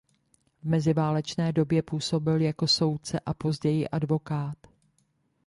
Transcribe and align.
V 0.59 0.63
meziválečné 0.63 1.51
době 1.53 1.81
působil 1.81 2.41
jako 2.41 2.67
soudce 2.67 3.19
a 3.19 3.33
později 3.33 3.87
advokát. 3.89 4.57